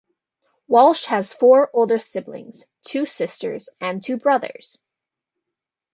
[0.67, 4.79] Walsh has four older siblings: two sisters and two brothers.